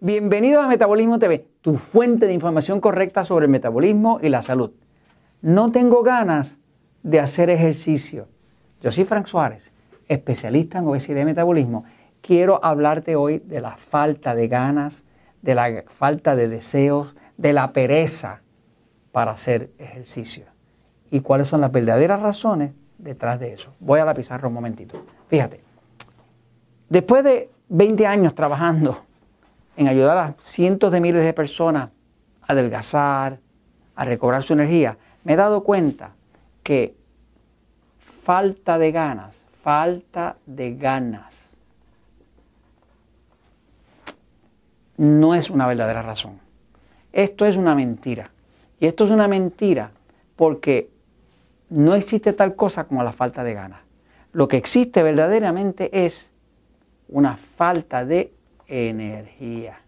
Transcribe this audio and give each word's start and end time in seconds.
Bienvenidos 0.00 0.64
a 0.64 0.68
Metabolismo 0.68 1.18
TV, 1.18 1.48
tu 1.60 1.74
fuente 1.74 2.28
de 2.28 2.32
información 2.32 2.80
correcta 2.80 3.24
sobre 3.24 3.46
el 3.46 3.50
metabolismo 3.50 4.20
y 4.22 4.28
la 4.28 4.42
salud. 4.42 4.70
No 5.42 5.72
tengo 5.72 6.04
ganas 6.04 6.60
de 7.02 7.18
hacer 7.18 7.50
ejercicio. 7.50 8.28
Yo 8.80 8.92
soy 8.92 9.04
Frank 9.04 9.26
Suárez, 9.26 9.72
especialista 10.06 10.78
en 10.78 10.86
obesidad 10.86 11.22
y 11.22 11.24
metabolismo. 11.24 11.84
Quiero 12.20 12.64
hablarte 12.64 13.16
hoy 13.16 13.40
de 13.40 13.60
la 13.60 13.72
falta 13.72 14.36
de 14.36 14.46
ganas, 14.46 15.02
de 15.42 15.56
la 15.56 15.82
falta 15.88 16.36
de 16.36 16.46
deseos, 16.46 17.16
de 17.36 17.52
la 17.52 17.72
pereza 17.72 18.42
para 19.10 19.32
hacer 19.32 19.72
ejercicio. 19.78 20.44
Y 21.10 21.22
cuáles 21.22 21.48
son 21.48 21.60
las 21.60 21.72
verdaderas 21.72 22.20
razones 22.20 22.70
detrás 22.98 23.40
de 23.40 23.52
eso. 23.52 23.74
Voy 23.80 23.98
a 23.98 24.04
la 24.04 24.14
pizarra 24.14 24.46
un 24.46 24.54
momentito. 24.54 25.04
Fíjate, 25.26 25.60
después 26.88 27.24
de 27.24 27.50
20 27.68 28.06
años 28.06 28.36
trabajando 28.36 29.07
en 29.78 29.86
ayudar 29.86 30.18
a 30.18 30.34
cientos 30.40 30.90
de 30.90 31.00
miles 31.00 31.24
de 31.24 31.32
personas 31.32 31.90
a 32.42 32.52
adelgazar, 32.52 33.38
a 33.94 34.04
recobrar 34.04 34.42
su 34.42 34.52
energía, 34.52 34.98
me 35.22 35.34
he 35.34 35.36
dado 35.36 35.62
cuenta 35.62 36.10
que 36.64 36.96
falta 38.24 38.76
de 38.76 38.90
ganas, 38.90 39.36
falta 39.62 40.36
de 40.46 40.74
ganas, 40.74 41.32
no 44.96 45.36
es 45.36 45.48
una 45.48 45.68
verdadera 45.68 46.02
razón. 46.02 46.40
Esto 47.12 47.46
es 47.46 47.56
una 47.56 47.76
mentira. 47.76 48.32
Y 48.80 48.86
esto 48.86 49.04
es 49.04 49.12
una 49.12 49.28
mentira 49.28 49.92
porque 50.34 50.90
no 51.70 51.94
existe 51.94 52.32
tal 52.32 52.56
cosa 52.56 52.82
como 52.84 53.04
la 53.04 53.12
falta 53.12 53.44
de 53.44 53.54
ganas. 53.54 53.80
Lo 54.32 54.48
que 54.48 54.56
existe 54.56 55.04
verdaderamente 55.04 56.04
es 56.04 56.30
una 57.08 57.36
falta 57.36 58.04
de 58.04 58.32
energía. 58.68 59.80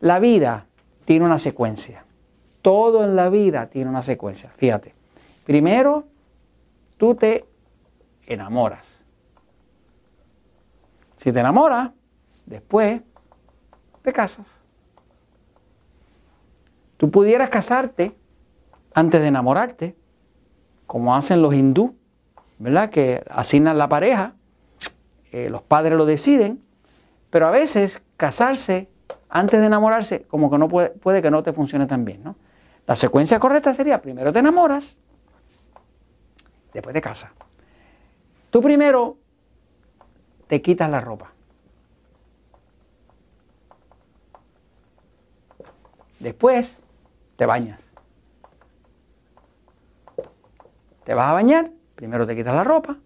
La 0.00 0.18
vida 0.18 0.66
tiene 1.04 1.24
una 1.24 1.38
secuencia. 1.38 2.04
Todo 2.62 3.04
en 3.04 3.16
la 3.16 3.28
vida 3.28 3.66
tiene 3.66 3.90
una 3.90 4.02
secuencia. 4.02 4.50
Fíjate. 4.50 4.94
Primero, 5.44 6.04
tú 6.96 7.14
te 7.14 7.44
enamoras. 8.26 8.86
Si 11.16 11.32
te 11.32 11.40
enamoras, 11.40 11.90
después 12.46 13.02
te 14.02 14.12
casas. 14.12 14.46
Tú 16.96 17.10
pudieras 17.10 17.50
casarte 17.50 18.16
antes 18.94 19.20
de 19.20 19.26
enamorarte, 19.26 19.96
como 20.86 21.14
hacen 21.16 21.42
los 21.42 21.54
hindú, 21.54 21.96
¿verdad? 22.58 22.90
Que 22.90 23.24
asignan 23.28 23.78
la 23.78 23.88
pareja 23.88 24.34
eh, 25.34 25.50
los 25.50 25.62
padres 25.62 25.98
lo 25.98 26.06
deciden, 26.06 26.62
pero 27.28 27.48
a 27.48 27.50
veces 27.50 28.00
casarse 28.16 28.88
antes 29.28 29.58
de 29.58 29.66
enamorarse, 29.66 30.22
como 30.28 30.48
que 30.48 30.58
no 30.58 30.68
puede, 30.68 30.90
puede 30.90 31.22
que 31.22 31.30
no 31.32 31.42
te 31.42 31.52
funcione 31.52 31.88
tan 31.88 32.04
bien, 32.04 32.22
¿no? 32.22 32.36
La 32.86 32.94
secuencia 32.94 33.40
correcta 33.40 33.74
sería, 33.74 34.00
primero 34.00 34.32
te 34.32 34.38
enamoras, 34.38 34.96
después 36.72 36.94
te 36.94 37.00
casas. 37.00 37.32
Tú 38.50 38.62
primero 38.62 39.16
te 40.46 40.62
quitas 40.62 40.88
la 40.88 41.00
ropa. 41.00 41.32
Después 46.20 46.78
te 47.34 47.44
bañas. 47.44 47.80
Te 51.02 51.12
vas 51.12 51.28
a 51.28 51.32
bañar, 51.32 51.72
primero 51.96 52.24
te 52.24 52.36
quitas 52.36 52.54
la 52.54 52.62
ropa, 52.62 52.98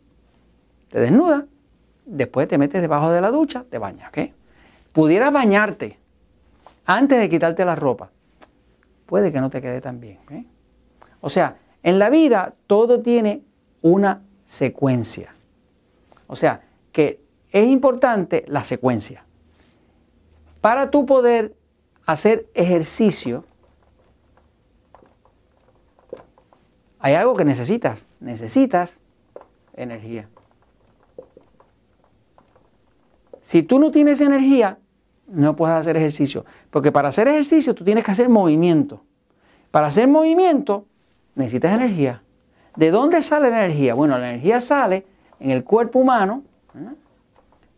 te 0.91 1.01
desnudas, 1.01 1.45
después 2.09 2.49
te 2.49 2.59
metes 2.59 2.81
debajo 2.81 3.13
de 3.13 3.21
la 3.21 3.31
ducha, 3.31 3.65
te 3.69 3.79
bañas, 3.79 4.09
¿ok? 4.09 4.31
Pudieras 4.93 5.33
bañarte 5.33 5.99
antes 6.87 7.21
de 7.21 7.29
quitarte 7.29 7.65
la 7.65 7.77
ropa. 7.77 8.11
Puede 9.07 9.31
que 9.31 9.41
no 9.41 9.51
te 9.51 9.61
quede 9.61 9.81
tan 9.81 10.01
bien. 10.01 10.19
¿ok? 10.25 10.33
O 11.21 11.29
sea, 11.29 11.59
en 11.83 11.99
la 11.99 12.11
vida 12.11 12.55
todo 12.67 13.01
tiene 13.01 13.43
una 13.83 14.23
secuencia. 14.45 15.35
O 16.27 16.37
sea, 16.37 16.63
que 16.93 17.21
es 17.53 17.69
importante 17.69 18.45
la 18.49 18.65
secuencia. 18.65 19.25
Para 20.61 20.91
tú 20.91 21.07
poder 21.07 21.55
hacer 22.07 22.47
ejercicio, 22.55 23.45
hay 26.99 27.15
algo 27.15 27.37
que 27.37 27.45
necesitas. 27.45 28.07
Necesitas 28.21 28.99
energía. 29.75 30.29
Si 33.49 33.63
tú 33.63 33.79
no 33.79 33.91
tienes 33.91 34.21
energía, 34.21 34.77
no 35.27 35.57
puedes 35.57 35.75
hacer 35.75 35.97
ejercicio. 35.97 36.45
Porque 36.69 36.93
para 36.93 37.09
hacer 37.09 37.29
ejercicio 37.29 37.75
tú 37.75 37.83
tienes 37.83 38.05
que 38.05 38.11
hacer 38.11 38.29
movimiento. 38.29 39.05
Para 39.71 39.87
hacer 39.87 40.07
movimiento 40.07 40.85
necesitas 41.35 41.75
energía. 41.75 42.23
¿De 42.77 42.91
dónde 42.91 43.23
sale 43.23 43.49
la 43.49 43.65
energía? 43.65 43.95
Bueno, 43.95 44.19
la 44.19 44.29
energía 44.29 44.61
sale 44.61 45.07
en 45.41 45.51
el 45.51 45.65
cuerpo 45.65 45.99
humano, 45.99 46.43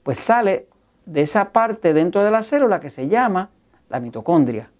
pues 0.03 0.19
sale 0.19 0.67
de 1.07 1.21
esa 1.21 1.53
parte 1.53 1.95
dentro 1.95 2.25
de 2.25 2.33
la 2.33 2.43
célula 2.43 2.81
que 2.81 2.91
se 2.91 3.07
llama 3.07 3.51
la 3.89 4.01
mitocondria, 4.01 4.73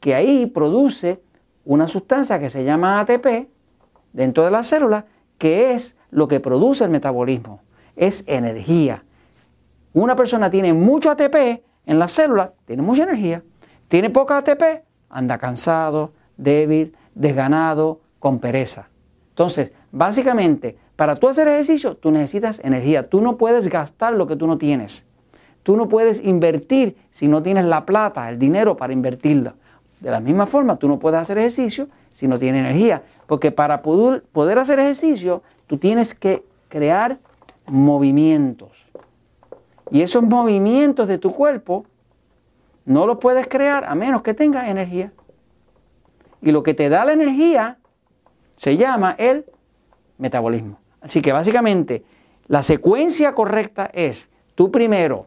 que 0.00 0.14
ahí 0.14 0.46
produce 0.46 1.20
una 1.66 1.86
sustancia 1.86 2.40
que 2.40 2.48
se 2.48 2.64
llama 2.64 2.98
ATP 3.00 3.46
dentro 4.14 4.42
de 4.42 4.50
la 4.52 4.62
célula, 4.62 5.04
que 5.36 5.74
es 5.74 5.98
lo 6.10 6.28
que 6.28 6.40
produce 6.40 6.82
el 6.82 6.90
metabolismo, 6.90 7.60
es 7.94 8.24
energía. 8.26 9.04
Una 9.98 10.14
persona 10.14 10.48
tiene 10.48 10.72
mucho 10.72 11.10
ATP 11.10 11.64
en 11.84 11.98
la 11.98 12.06
célula, 12.06 12.52
tiene 12.66 12.82
mucha 12.82 13.02
energía. 13.02 13.42
Tiene 13.88 14.10
poca 14.10 14.38
ATP, 14.38 14.84
anda 15.10 15.38
cansado, 15.38 16.12
débil, 16.36 16.94
desganado, 17.16 17.98
con 18.20 18.38
pereza. 18.38 18.88
Entonces, 19.30 19.72
básicamente, 19.90 20.76
para 20.94 21.16
tú 21.16 21.28
hacer 21.28 21.48
ejercicio, 21.48 21.96
tú 21.96 22.12
necesitas 22.12 22.60
energía. 22.60 23.08
Tú 23.08 23.20
no 23.20 23.36
puedes 23.36 23.68
gastar 23.68 24.14
lo 24.14 24.28
que 24.28 24.36
tú 24.36 24.46
no 24.46 24.56
tienes. 24.56 25.04
Tú 25.64 25.76
no 25.76 25.88
puedes 25.88 26.24
invertir 26.24 26.96
si 27.10 27.26
no 27.26 27.42
tienes 27.42 27.64
la 27.64 27.84
plata, 27.84 28.28
el 28.28 28.38
dinero 28.38 28.76
para 28.76 28.92
invertirla. 28.92 29.56
De 29.98 30.12
la 30.12 30.20
misma 30.20 30.46
forma, 30.46 30.76
tú 30.76 30.86
no 30.86 31.00
puedes 31.00 31.18
hacer 31.18 31.38
ejercicio 31.38 31.88
si 32.12 32.28
no 32.28 32.38
tienes 32.38 32.60
energía. 32.60 33.02
Porque 33.26 33.50
para 33.50 33.82
poder, 33.82 34.58
hacer 34.58 34.78
ejercicio, 34.78 35.42
tú 35.66 35.76
tienes 35.76 36.14
que 36.14 36.44
crear 36.68 37.18
movimientos. 37.66 38.70
Y 39.90 40.02
esos 40.02 40.22
movimientos 40.22 41.08
de 41.08 41.18
tu 41.18 41.34
cuerpo 41.34 41.86
no 42.84 43.06
los 43.06 43.18
puedes 43.18 43.46
crear 43.48 43.84
a 43.84 43.94
menos 43.94 44.22
que 44.22 44.34
tengas 44.34 44.68
energía. 44.68 45.12
Y 46.40 46.52
lo 46.52 46.62
que 46.62 46.74
te 46.74 46.88
da 46.88 47.04
la 47.04 47.12
energía 47.12 47.78
se 48.56 48.76
llama 48.76 49.14
el 49.18 49.44
metabolismo. 50.18 50.78
Así 51.00 51.22
que 51.22 51.32
básicamente 51.32 52.04
la 52.46 52.62
secuencia 52.62 53.34
correcta 53.34 53.90
es, 53.92 54.28
tú 54.54 54.70
primero 54.70 55.26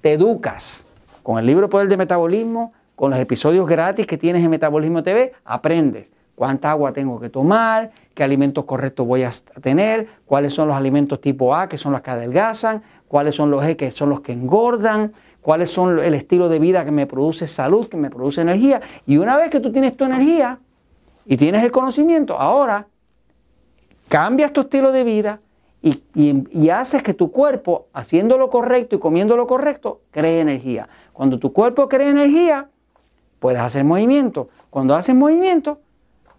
te 0.00 0.12
educas 0.12 0.86
con 1.22 1.38
el 1.38 1.46
libro 1.46 1.68
Poder 1.68 1.88
de 1.88 1.96
Metabolismo, 1.96 2.72
con 2.96 3.10
los 3.10 3.18
episodios 3.18 3.66
gratis 3.66 4.06
que 4.06 4.18
tienes 4.18 4.44
en 4.44 4.50
Metabolismo 4.50 5.02
TV, 5.02 5.32
aprendes 5.44 6.08
cuánta 6.34 6.70
agua 6.70 6.92
tengo 6.92 7.20
que 7.20 7.28
tomar, 7.28 7.90
qué 8.14 8.22
alimentos 8.22 8.64
correctos 8.64 9.06
voy 9.06 9.22
a 9.22 9.30
tener, 9.60 10.08
cuáles 10.26 10.52
son 10.52 10.68
los 10.68 10.76
alimentos 10.76 11.20
tipo 11.20 11.54
A, 11.54 11.68
que 11.68 11.78
son 11.78 11.92
los 11.92 12.00
que 12.00 12.10
adelgazan, 12.10 12.82
cuáles 13.10 13.34
son 13.34 13.50
los 13.50 13.64
E, 13.64 13.76
que 13.76 13.90
son 13.90 14.08
los 14.08 14.20
que 14.20 14.30
engordan, 14.30 15.12
cuáles 15.40 15.68
son 15.68 15.98
el 15.98 16.14
estilo 16.14 16.48
de 16.48 16.60
vida 16.60 16.84
que 16.84 16.92
me 16.92 17.08
produce 17.08 17.48
salud, 17.48 17.88
que 17.88 17.96
me 17.96 18.08
produce 18.08 18.40
energía. 18.40 18.80
Y 19.04 19.16
una 19.16 19.36
vez 19.36 19.50
que 19.50 19.58
tú 19.58 19.72
tienes 19.72 19.96
tu 19.96 20.04
energía 20.04 20.60
y 21.26 21.36
tienes 21.36 21.64
el 21.64 21.72
conocimiento, 21.72 22.38
ahora 22.38 22.86
cambias 24.08 24.52
tu 24.52 24.60
estilo 24.60 24.92
de 24.92 25.02
vida 25.02 25.40
y, 25.82 26.04
y, 26.14 26.68
haces 26.68 27.02
que 27.02 27.12
tu 27.12 27.32
cuerpo, 27.32 27.88
haciendo 27.94 28.38
lo 28.38 28.48
correcto 28.48 28.94
y 28.94 29.00
comiendo 29.00 29.36
lo 29.36 29.48
correcto, 29.48 30.02
cree 30.12 30.40
energía. 30.40 30.88
Cuando 31.12 31.40
tu 31.40 31.52
cuerpo 31.52 31.88
cree 31.88 32.10
energía, 32.10 32.68
puedes 33.40 33.60
hacer 33.60 33.82
movimiento. 33.82 34.50
Cuando 34.70 34.94
haces 34.94 35.16
movimiento, 35.16 35.80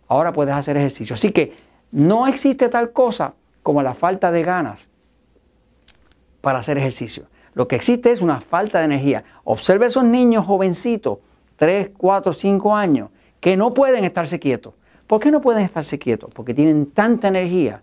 ahora 0.07 0.31
puedes 0.31 0.53
hacer 0.53 0.77
ejercicio. 0.77 1.15
Así 1.15 1.33
que 1.33 1.53
no 1.91 2.27
existe 2.27 2.69
tal 2.69 2.93
cosa 2.93 3.33
como 3.61 3.83
la 3.83 3.93
falta 3.93 4.31
de 4.31 4.43
ganas 4.43 4.87
para 6.41 6.59
hacer 6.59 6.77
ejercicio. 6.77 7.25
Lo 7.53 7.67
que 7.67 7.75
existe 7.75 8.11
es 8.11 8.21
una 8.21 8.41
falta 8.41 8.79
de 8.79 8.85
energía. 8.85 9.23
Observe 9.43 9.85
esos 9.85 10.03
niños 10.03 10.45
jovencitos, 10.45 11.19
3, 11.57 11.91
4, 11.97 12.33
5 12.33 12.75
años, 12.75 13.09
que 13.39 13.57
no 13.57 13.71
pueden 13.71 14.03
estarse 14.03 14.39
quietos. 14.39 14.73
¿Por 15.07 15.19
qué 15.19 15.31
no 15.31 15.41
pueden 15.41 15.63
estarse 15.63 15.99
quietos? 15.99 16.29
Porque 16.33 16.53
tienen 16.53 16.85
tanta 16.87 17.27
energía, 17.27 17.81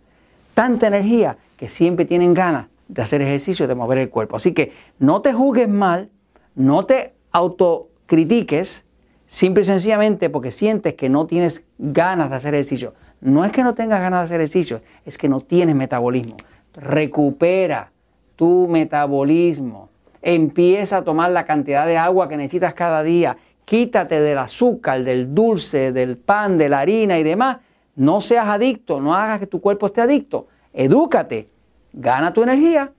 tanta 0.55 0.87
energía, 0.87 1.37
que 1.57 1.69
siempre 1.69 2.05
tienen 2.05 2.33
ganas 2.33 2.69
de 2.87 3.03
hacer 3.03 3.21
ejercicio, 3.21 3.67
de 3.69 3.75
mover 3.75 3.99
el 3.99 4.09
cuerpo. 4.09 4.37
Así 4.37 4.53
que 4.53 4.73
no 4.99 5.21
te 5.21 5.33
juzgues 5.33 5.69
mal, 5.69 6.09
no 6.55 6.87
te 6.87 7.13
autocritiques, 7.33 8.85
simple 9.27 9.63
y 9.63 9.67
sencillamente 9.67 10.31
porque 10.31 10.51
sientes 10.51 10.95
que 10.95 11.11
no 11.11 11.27
tienes 11.27 11.65
ganas 11.77 12.31
de 12.31 12.37
hacer 12.37 12.55
ejercicio. 12.55 12.95
No 13.21 13.45
es 13.45 13.53
que 13.53 13.63
no 13.63 13.75
tengas 13.75 14.01
ganas 14.01 14.21
de 14.21 14.25
hacer 14.25 14.41
ejercicio, 14.41 14.81
es 15.05 15.19
que 15.19 15.29
no 15.29 15.41
tienes 15.41 15.75
metabolismo. 15.75 16.37
Recupera 16.73 17.93
tu 18.39 18.69
metabolismo. 18.69 19.89
Empieza 20.23 20.99
a 20.99 21.03
tomar 21.03 21.33
la 21.33 21.45
cantidad 21.45 21.85
de 21.87 21.99
agua 21.99 22.29
que 22.29 22.37
necesitas 22.37 22.73
cada 22.73 23.03
día. 23.03 23.37
Quítate 23.65 24.21
del 24.21 24.39
azúcar, 24.39 25.03
del 25.03 25.35
dulce, 25.35 25.91
del 25.91 26.17
pan, 26.17 26.57
de 26.57 26.69
la 26.69 26.79
harina 26.79 27.19
y 27.19 27.25
demás. 27.25 27.59
No 27.97 28.21
seas 28.21 28.47
adicto, 28.47 29.01
no 29.01 29.13
hagas 29.13 29.41
que 29.41 29.49
tu 29.49 29.61
cuerpo 29.61 29.89
esté 29.89 30.03
adicto. 30.03 30.47
Edúcate, 30.73 31.49
gana 31.93 32.33
tu 32.33 32.45
energía, 32.45 32.93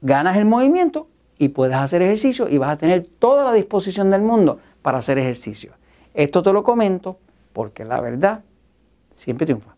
ganas 0.00 0.36
el 0.36 0.44
movimiento 0.44 1.08
y 1.38 1.48
puedes 1.48 1.74
hacer 1.74 2.00
ejercicio 2.02 2.48
y 2.48 2.56
vas 2.56 2.70
a 2.70 2.76
tener 2.78 3.04
toda 3.18 3.44
la 3.44 3.52
disposición 3.52 4.12
del 4.12 4.22
mundo 4.22 4.60
para 4.80 4.98
hacer 4.98 5.18
ejercicio. 5.18 5.72
Esto 6.14 6.40
te 6.40 6.52
lo 6.52 6.62
comento 6.62 7.18
porque 7.52 7.84
la 7.84 8.00
verdad 8.00 8.44
siempre 9.16 9.44
triunfa. 9.44 9.75